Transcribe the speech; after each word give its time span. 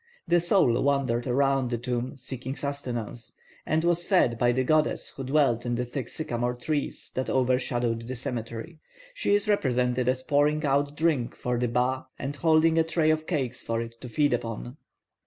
The 0.27 0.39
soul 0.39 0.81
wandered 0.81 1.27
around 1.27 1.69
the 1.69 1.77
tomb 1.77 2.17
seeking 2.17 2.55
sustenance, 2.55 3.33
and 3.67 3.83
was 3.83 4.03
fed 4.03 4.35
by 4.39 4.51
the 4.51 4.63
goddess 4.63 5.09
who 5.15 5.23
dwelt 5.23 5.63
in 5.63 5.75
the 5.75 5.85
thick 5.85 6.07
sycomore 6.09 6.55
trees 6.55 7.11
that 7.13 7.29
overshadowed 7.29 8.07
the 8.07 8.15
cemetery. 8.15 8.79
She 9.13 9.35
is 9.35 9.47
represented 9.47 10.09
as 10.09 10.23
pouring 10.23 10.65
out 10.65 10.97
drink 10.97 11.35
for 11.35 11.59
the 11.59 11.67
ba 11.67 12.07
and 12.17 12.35
holding 12.35 12.79
a 12.79 12.83
tray 12.83 13.11
of 13.11 13.27
cakes 13.27 13.61
for 13.61 13.79
it 13.79 13.93
to 14.01 14.09
feed 14.09 14.33
upon. 14.33 14.77